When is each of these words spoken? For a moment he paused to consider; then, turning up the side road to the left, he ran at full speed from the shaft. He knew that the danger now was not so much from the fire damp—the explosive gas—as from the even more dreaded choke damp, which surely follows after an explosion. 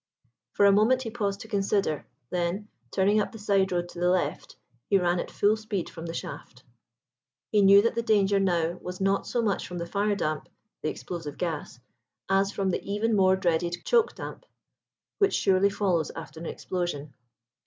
For 0.53 0.65
a 0.65 0.71
moment 0.71 1.03
he 1.03 1.11
paused 1.11 1.41
to 1.41 1.47
consider; 1.47 2.07
then, 2.31 2.69
turning 2.89 3.19
up 3.21 3.31
the 3.31 3.37
side 3.37 3.71
road 3.71 3.87
to 3.89 3.99
the 3.99 4.09
left, 4.09 4.55
he 4.89 4.97
ran 4.97 5.19
at 5.19 5.29
full 5.29 5.55
speed 5.55 5.91
from 5.91 6.07
the 6.07 6.13
shaft. 6.15 6.63
He 7.51 7.61
knew 7.61 7.83
that 7.83 7.93
the 7.93 8.01
danger 8.01 8.39
now 8.39 8.79
was 8.81 8.99
not 8.99 9.27
so 9.27 9.43
much 9.43 9.67
from 9.67 9.77
the 9.77 9.85
fire 9.85 10.15
damp—the 10.15 10.89
explosive 10.89 11.37
gas—as 11.37 12.51
from 12.51 12.71
the 12.71 12.81
even 12.83 13.15
more 13.15 13.35
dreaded 13.35 13.77
choke 13.85 14.15
damp, 14.15 14.47
which 15.19 15.35
surely 15.35 15.69
follows 15.69 16.09
after 16.15 16.39
an 16.39 16.47
explosion. 16.47 17.13